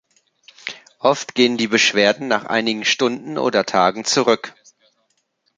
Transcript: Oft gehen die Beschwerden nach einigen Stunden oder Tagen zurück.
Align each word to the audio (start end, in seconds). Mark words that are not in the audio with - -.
Oft 0.97 1.35
gehen 1.35 1.57
die 1.57 1.67
Beschwerden 1.67 2.27
nach 2.27 2.45
einigen 2.45 2.85
Stunden 2.85 3.37
oder 3.37 3.67
Tagen 3.67 4.03
zurück. 4.03 4.55